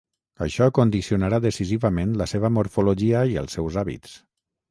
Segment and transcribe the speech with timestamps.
[0.43, 4.17] Això condicionarà decisivament la seva morfologia i els seus hàbits.